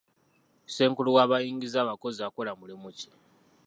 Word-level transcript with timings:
Ssenkulu 0.67 1.09
w'abayingiza 1.15 1.77
abakozi 1.81 2.19
akola 2.27 2.51
mulimu 2.59 2.87
ki? 2.97 3.09